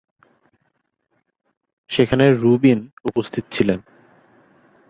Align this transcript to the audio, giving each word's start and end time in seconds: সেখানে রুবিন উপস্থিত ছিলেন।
সেখানে 1.89 2.25
রুবিন 2.33 2.79
উপস্থিত 3.05 3.43
ছিলেন। 3.51 3.79